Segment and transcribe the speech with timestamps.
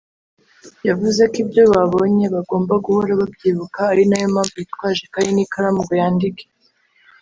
[0.87, 6.45] yavuze ko ibyo babonye bagomba guhora babyibuka ari nayo mpamvu yitwaje ikaye n’ikaramu ngo yandike